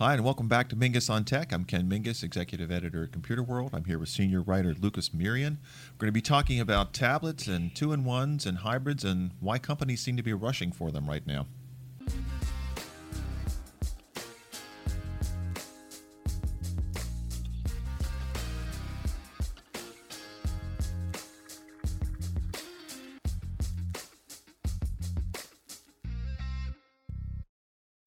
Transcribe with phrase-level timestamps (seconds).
[0.00, 1.52] Hi, and welcome back to Mingis on Tech.
[1.52, 3.74] I'm Ken Mingis, executive editor at Computerworld.
[3.74, 5.58] I'm here with senior writer Lucas Mearian.
[5.92, 9.58] We're going to be talking about tablets and two in ones and hybrids and why
[9.58, 11.48] companies seem to be rushing for them right now.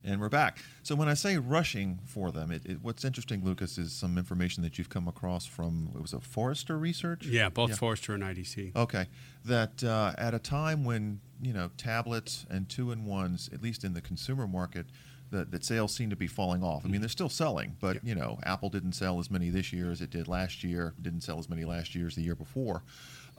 [0.05, 0.59] And we're back.
[0.83, 4.61] So when I say rushing for them, it, it, what's interesting, Lucas, is some information
[4.63, 7.25] that you've come across from it was a Forrester research.
[7.25, 7.75] Yeah, both yeah.
[7.77, 8.75] Forrester and IDC.
[8.75, 9.05] Okay,
[9.45, 13.85] that uh, at a time when you know tablets and two in ones, at least
[13.85, 14.87] in the consumer market,
[15.31, 16.85] that, that sales seem to be falling off.
[16.85, 18.01] I mean, they're still selling, but yeah.
[18.03, 20.93] you know, Apple didn't sell as many this year as it did last year.
[21.01, 22.83] Didn't sell as many last year as the year before.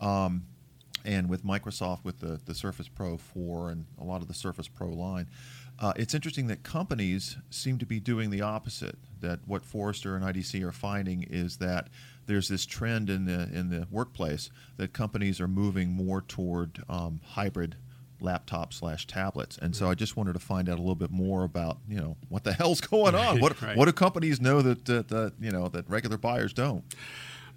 [0.01, 0.45] Um,
[1.05, 4.69] and with Microsoft, with the, the Surface Pro 4 and a lot of the Surface
[4.69, 5.29] Pro line,
[5.79, 8.97] uh, it's interesting that companies seem to be doing the opposite.
[9.21, 11.89] That what Forrester and IDC are finding is that
[12.27, 17.21] there's this trend in the in the workplace that companies are moving more toward um,
[17.25, 17.77] hybrid
[18.21, 19.59] laptop slash tablets.
[19.59, 22.17] And so I just wanted to find out a little bit more about you know
[22.29, 23.41] what the hell's going on.
[23.41, 23.77] What right.
[23.77, 26.85] what do companies know that, that, that you know that regular buyers don't?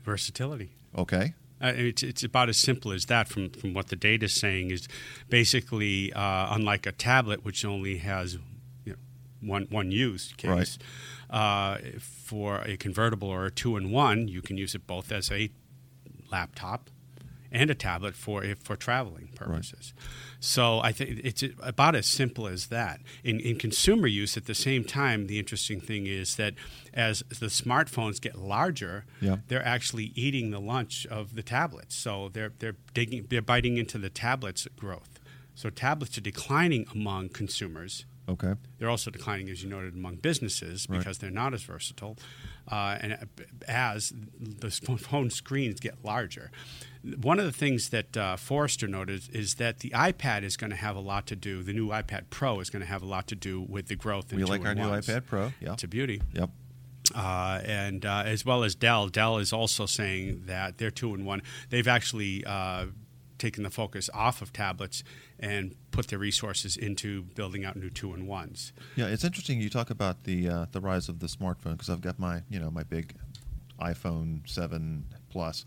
[0.03, 0.71] Versatility.
[0.97, 1.33] Okay.
[1.61, 4.71] Uh, it's, it's about as simple as that from, from what the data is saying
[4.71, 4.87] is
[5.29, 8.37] basically uh, unlike a tablet which only has
[8.85, 8.97] you know,
[9.41, 10.77] one, one use case
[11.31, 11.35] right.
[11.35, 15.49] uh, for a convertible or a two-in-one you can use it both as a
[16.31, 16.89] laptop
[17.51, 19.93] and a tablet for for traveling purposes.
[19.95, 20.05] Right.
[20.39, 23.01] So I think it's about as simple as that.
[23.23, 26.53] In, in consumer use, at the same time, the interesting thing is that
[26.93, 29.37] as the smartphones get larger, yeah.
[29.47, 31.95] they're actually eating the lunch of the tablets.
[31.95, 35.19] So they're they're digging, they're biting into the tablets' growth.
[35.55, 38.05] So tablets are declining among consumers.
[38.29, 38.55] Okay.
[38.77, 41.19] They're also declining, as you noted, among businesses because right.
[41.19, 42.17] they're not as versatile,
[42.69, 43.17] uh, and
[43.67, 46.51] as the phone screens get larger
[47.15, 50.75] one of the things that uh, Forrester noted is that the iPad is going to
[50.75, 51.63] have a lot to do.
[51.63, 54.33] The new iPad Pro is going to have a lot to do with the growth.
[54.33, 55.53] We like our new iPad Pro.
[55.59, 56.21] Yeah, it's a beauty.
[56.33, 56.49] Yep.
[57.15, 61.23] Uh, and uh, as well as Dell, Dell is also saying that they're two in
[61.23, 61.41] one.
[61.69, 62.87] They've actually uh,
[63.37, 65.03] taken the focus off of tablets
[65.39, 68.73] and put their resources into building out new two in ones.
[68.95, 69.61] Yeah, it's interesting.
[69.61, 72.59] You talk about the uh, the rise of the smartphone because I've got my you
[72.59, 73.15] know my big
[73.79, 75.65] iPhone seven plus.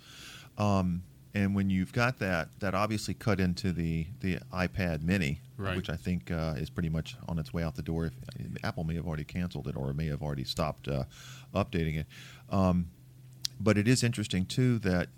[0.58, 5.76] Um, and when you've got that, that obviously cut into the, the iPad Mini, right.
[5.76, 8.06] which I think uh, is pretty much on its way out the door.
[8.06, 11.04] If, Apple may have already canceled it or may have already stopped uh,
[11.54, 12.06] updating it.
[12.50, 12.88] Um,
[13.60, 15.08] but it is interesting too that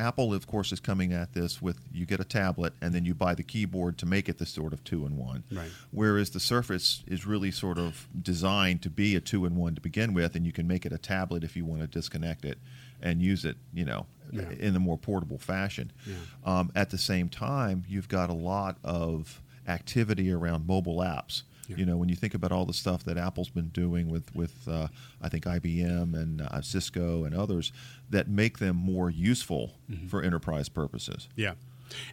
[0.00, 3.14] Apple, of course, is coming at this with you get a tablet and then you
[3.14, 5.44] buy the keyboard to make it the sort of two in one.
[5.52, 5.70] Right.
[5.90, 9.80] Whereas the Surface is really sort of designed to be a two in one to
[9.80, 12.58] begin with, and you can make it a tablet if you want to disconnect it
[13.02, 14.50] and use it, you know, yeah.
[14.58, 15.92] in a more portable fashion.
[16.06, 16.14] Yeah.
[16.44, 21.42] Um, at the same time, you've got a lot of activity around mobile apps.
[21.70, 21.76] Yeah.
[21.76, 24.66] You know, when you think about all the stuff that Apple's been doing with with
[24.68, 24.88] uh,
[25.22, 27.72] I think IBM and uh, Cisco and others
[28.10, 30.08] that make them more useful mm-hmm.
[30.08, 31.28] for enterprise purposes.
[31.36, 31.54] Yeah.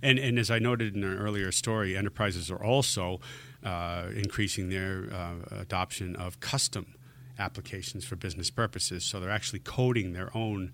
[0.02, 3.20] And, and as I noted in an earlier story, enterprises are also
[3.64, 6.96] uh, increasing their uh, adoption of custom
[7.40, 9.04] applications for business purposes.
[9.04, 10.72] So they're actually coding their own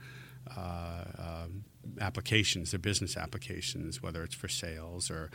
[0.55, 1.63] uh, um,
[1.99, 5.29] applications, their business applications, whether it's for sales or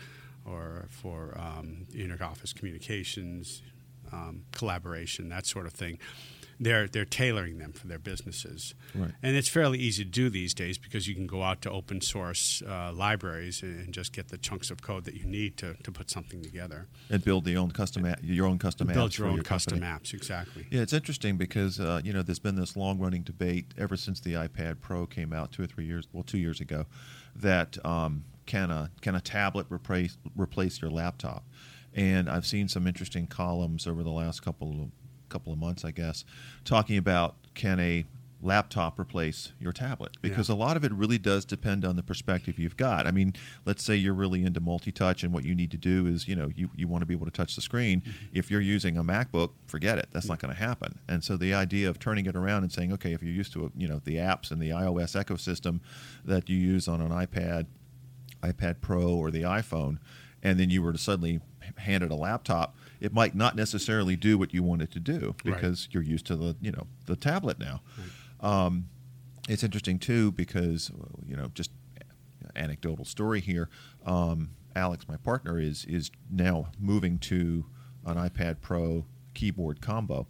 [0.48, 3.62] or for um, inter-office communications,
[4.12, 5.98] um, collaboration, that sort of thing
[6.60, 8.74] they're they're tailoring them for their businesses.
[8.94, 9.12] Right.
[9.22, 12.00] And it's fairly easy to do these days because you can go out to open
[12.00, 15.92] source uh, libraries and just get the chunks of code that you need to, to
[15.92, 16.88] put something together.
[17.10, 19.00] And build the own custom a- your own custom build apps.
[19.00, 19.92] Build your own your custom company.
[19.92, 20.66] apps, exactly.
[20.70, 24.20] Yeah, it's interesting because uh, you know there's been this long running debate ever since
[24.20, 26.86] the iPad Pro came out two or three years well two years ago
[27.36, 31.44] that um, can a can a tablet replace replace your laptop?
[31.94, 34.90] And I've seen some interesting columns over the last couple of
[35.28, 36.24] couple of months, I guess,
[36.64, 38.04] talking about can a
[38.40, 40.54] laptop replace your tablet because yeah.
[40.54, 43.06] a lot of it really does depend on the perspective you've got.
[43.06, 46.28] I mean, let's say you're really into multi-touch and what you need to do is,
[46.28, 48.00] you know, you, you want to be able to touch the screen.
[48.00, 48.10] Mm-hmm.
[48.34, 50.08] If you're using a MacBook, forget it.
[50.12, 50.32] That's mm-hmm.
[50.32, 50.98] not going to happen.
[51.08, 53.72] And so the idea of turning it around and saying, okay, if you're used to,
[53.76, 55.80] you know, the apps and the iOS ecosystem
[56.24, 57.66] that you use on an iPad,
[58.42, 59.98] iPad Pro or the iPhone,
[60.44, 61.40] and then you were to suddenly
[61.76, 65.34] hand it a laptop, it might not necessarily do what you want it to do
[65.44, 65.94] because right.
[65.94, 67.80] you're used to the you know the tablet now.
[67.98, 68.66] Right.
[68.66, 68.88] Um,
[69.48, 70.90] it's interesting too because
[71.26, 71.70] you know just
[72.56, 73.68] anecdotal story here.
[74.04, 77.64] Um, Alex, my partner, is is now moving to
[78.04, 79.04] an iPad Pro
[79.34, 80.26] keyboard combo,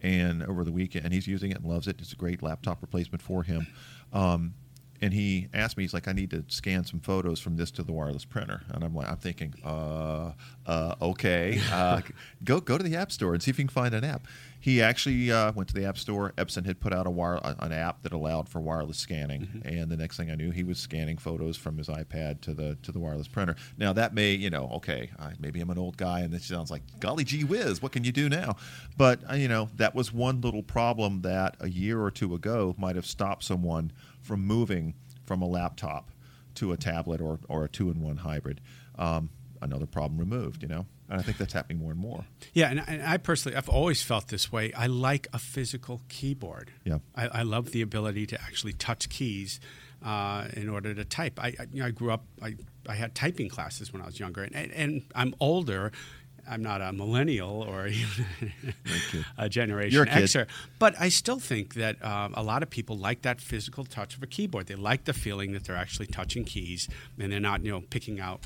[0.00, 2.00] and over the weekend, and he's using it and loves it.
[2.00, 3.66] It's a great laptop replacement for him.
[4.12, 4.54] Um,
[5.02, 7.82] and he asked me, he's like, I need to scan some photos from this to
[7.82, 8.62] the wireless printer.
[8.70, 10.32] And I'm like, I'm thinking, uh,
[10.64, 12.00] uh, okay, uh,
[12.44, 14.28] go go to the app store and see if you can find an app.
[14.62, 16.34] He actually uh, went to the app store.
[16.36, 19.68] Epson had put out a wire, an app that allowed for wireless scanning, mm-hmm.
[19.68, 22.78] and the next thing I knew, he was scanning photos from his iPad to the
[22.82, 23.56] to the wireless printer.
[23.76, 26.70] Now that may, you know, okay, I, maybe I'm an old guy, and this sounds
[26.70, 28.54] like golly gee whiz, what can you do now?
[28.96, 32.76] But uh, you know, that was one little problem that a year or two ago
[32.78, 34.94] might have stopped someone from moving
[35.26, 36.12] from a laptop
[36.54, 38.60] to a tablet or, or a two in one hybrid.
[38.96, 39.30] Um,
[39.62, 40.86] another problem removed, you know?
[41.08, 42.24] And I think that's happening more and more.
[42.52, 44.72] Yeah, and, and, I personally, I've always felt this way.
[44.72, 46.72] I like a physical keyboard.
[46.84, 46.98] Yeah.
[47.14, 49.60] I, I love the ability to actually touch keys
[50.04, 51.38] uh, in order to type.
[51.38, 52.56] I, I, you know, I grew up, I,
[52.88, 55.92] I had typing classes when I was younger, and, and I'm older,
[56.48, 57.88] I'm not a millennial or
[59.38, 60.48] a generation a Xer,
[60.78, 64.22] but I still think that um, a lot of people like that physical touch of
[64.22, 64.66] a keyboard.
[64.66, 66.88] They like the feeling that they're actually touching keys
[67.18, 68.40] and they're not, you know, picking out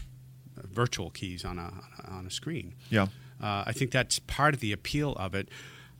[0.64, 1.72] virtual keys on a
[2.08, 2.74] on a screen.
[2.90, 3.06] Yeah,
[3.42, 5.48] uh, I think that's part of the appeal of it.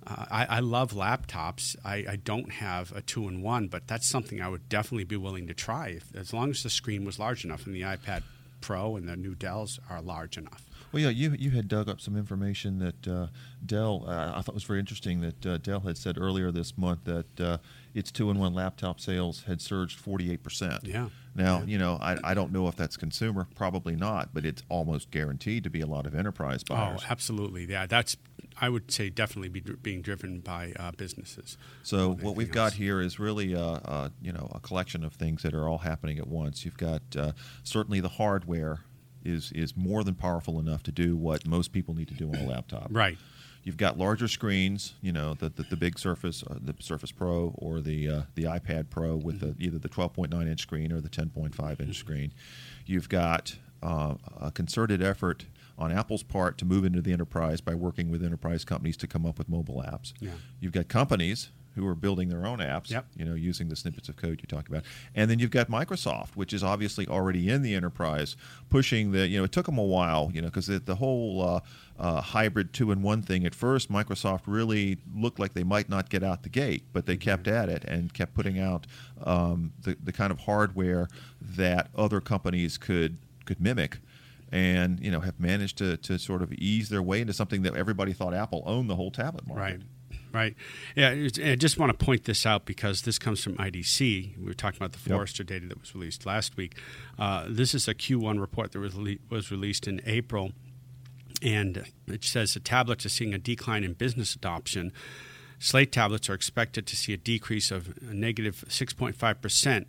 [0.07, 1.75] Uh, I, I, love laptops.
[1.85, 5.55] I, I, don't have a two-in-one, but that's something I would definitely be willing to
[5.55, 8.23] try, if, as long as the screen was large enough, and the iPad
[8.61, 10.63] Pro and the new Dells are large enough.
[10.97, 13.27] Well, yeah, you you had dug up some information that uh,
[13.67, 14.07] Dell.
[14.09, 17.39] Uh, I thought was very interesting that uh, Dell had said earlier this month that
[17.39, 17.59] uh,
[17.93, 20.81] its two-in-one laptop sales had surged 48 percent.
[20.85, 21.11] Yeah.
[21.35, 21.65] Now, yeah.
[21.67, 25.65] you know, I, I don't know if that's consumer, probably not, but it's almost guaranteed
[25.65, 27.03] to be a lot of enterprise buyers.
[27.05, 27.67] Oh, absolutely.
[27.67, 28.17] Yeah, that's
[28.59, 31.59] I would say definitely be dr- being driven by uh, businesses.
[31.83, 32.55] So what we've else.
[32.55, 35.77] got here is really a, a, you know a collection of things that are all
[35.77, 36.65] happening at once.
[36.65, 37.33] You've got uh,
[37.65, 38.81] certainly the hardware
[39.25, 42.37] is is more than powerful enough to do what most people need to do on
[42.37, 42.89] a laptop.
[42.91, 43.19] Right.
[43.65, 47.53] You've got larger screens, you know, the the, the big Surface, uh, the Surface Pro,
[47.59, 51.09] or the uh, the iPad Pro with the, either the 12.9 inch screen or the
[51.09, 52.33] 10.5 inch screen.
[52.87, 55.47] You've got uh, a concerted effort
[55.79, 59.27] on Apple's part to move into the enterprise by working with enterprise companies to come
[59.27, 60.13] up with mobile apps.
[60.21, 60.31] Yeah.
[60.61, 63.07] You've got companies who are building their own apps, yep.
[63.15, 64.83] you know, using the snippets of code you talked about.
[65.15, 68.37] And then you've got Microsoft, which is obviously already in the enterprise,
[68.71, 71.43] pushing the, you know, it took them a while, you know, because the, the, whole
[71.43, 71.61] uh,
[71.99, 76.09] uh, hybrid two in one thing at first, Microsoft really looked like they might not
[76.09, 77.31] get out the gate, but they mm-hmm.
[77.31, 78.87] kept at it and kept putting out
[79.23, 81.09] um, the, the kind of hardware
[81.41, 83.99] that other companies could could mimic
[84.53, 87.75] and you know have managed to, to sort of ease their way into something that
[87.75, 89.61] everybody thought Apple owned the whole tablet market.
[89.61, 89.81] Right.
[90.37, 90.55] Right.
[90.95, 94.37] Yeah, I just want to point this out because this comes from IDC.
[94.37, 95.49] We were talking about the Forrester yep.
[95.49, 96.75] data that was released last week.
[97.19, 100.53] Uh, this is a Q1 report that was, le- was released in April,
[101.41, 104.93] and it says that tablets are seeing a decline in business adoption.
[105.59, 109.87] Slate tablets are expected to see a decrease of a negative 6.5 percent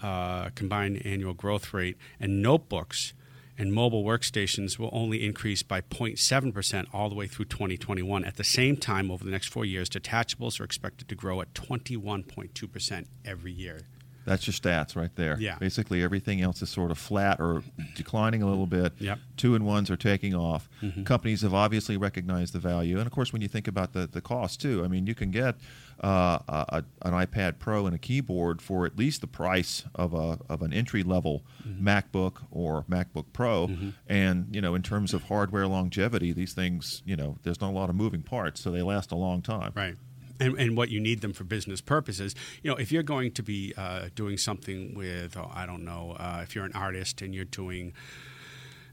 [0.00, 3.14] uh, combined annual growth rate, and notebooks
[3.58, 8.24] and mobile workstations will only increase by 0.7% all the way through 2021.
[8.24, 11.52] At the same time, over the next four years, detachables are expected to grow at
[11.54, 13.80] 21.2% every year.
[14.28, 15.36] That's your stats right there.
[15.40, 15.56] Yeah.
[15.58, 17.62] Basically, everything else is sort of flat or
[17.94, 18.92] declining a little bit.
[18.98, 19.18] Yep.
[19.36, 20.68] Two and ones are taking off.
[20.82, 21.04] Mm-hmm.
[21.04, 24.20] Companies have obviously recognized the value, and of course, when you think about the the
[24.20, 25.56] cost too, I mean, you can get
[26.02, 30.38] uh, a, an iPad Pro and a keyboard for at least the price of a
[30.48, 31.86] of an entry level mm-hmm.
[31.86, 33.90] MacBook or MacBook Pro, mm-hmm.
[34.06, 37.76] and you know, in terms of hardware longevity, these things, you know, there's not a
[37.76, 39.72] lot of moving parts, so they last a long time.
[39.74, 39.96] Right
[40.40, 42.34] and, and what you need them for business purposes.
[42.62, 46.16] You know, if you're going to be uh, doing something with, oh, I don't know,
[46.18, 47.92] uh, if you're an artist and you're doing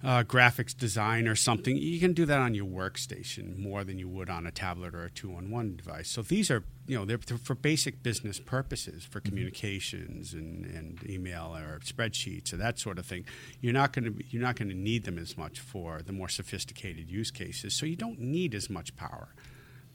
[0.04, 4.08] uh, graphics design or something, you can do that on your workstation more than you
[4.08, 6.10] would on a tablet or a two-on-one device.
[6.10, 9.30] So these are, you know, they're, for basic business purposes, for mm-hmm.
[9.30, 13.26] communications and, and email or spreadsheets or that sort of thing.
[13.62, 16.30] You're not going to you're not going to need them as much for the more
[16.30, 17.74] sophisticated use cases.
[17.76, 19.30] So you don't need as much power.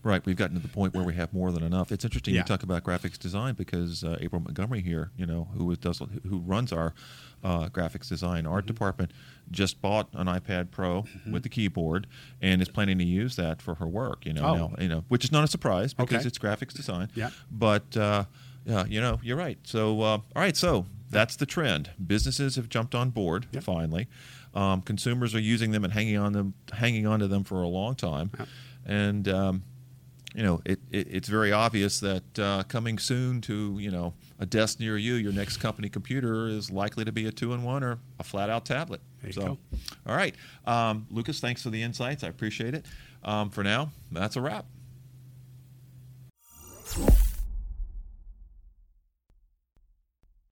[0.02, 1.92] Right, we've gotten to the point where we have more than enough.
[1.92, 2.40] It's interesting yeah.
[2.40, 6.38] you talk about graphics design because uh, April Montgomery here, you know, who does who
[6.38, 6.95] runs our
[7.45, 8.69] uh, graphics design art mm-hmm.
[8.69, 9.12] department,
[9.50, 11.33] just bought an iPad Pro mm-hmm.
[11.33, 12.07] with the keyboard
[12.40, 14.25] and is planning to use that for her work.
[14.25, 14.54] You know, oh.
[14.54, 16.26] now, you know, which is not a surprise because okay.
[16.26, 17.11] it's graphics design.
[17.14, 18.25] Yeah, but uh,
[18.64, 19.59] yeah, you know, you're right.
[19.64, 21.90] So, uh, all right, so that's the trend.
[22.04, 23.64] Businesses have jumped on board yep.
[23.64, 24.09] finally.
[24.54, 27.69] Um, consumers are using them and hanging on them, hanging on to them for a
[27.69, 28.49] long time, yep.
[28.85, 29.62] and um,
[30.35, 34.47] you know, it, it, it's very obvious that uh, coming soon to you know a
[34.47, 38.25] desk near you, your next company computer is likely to be a two-in-one or a
[38.25, 39.01] flat-out tablet.
[39.33, 39.59] so, go.
[40.07, 40.35] all right,
[40.67, 42.25] um, Lucas, thanks for the insights.
[42.25, 42.87] I appreciate it.
[43.23, 44.65] Um, for now, that's a wrap.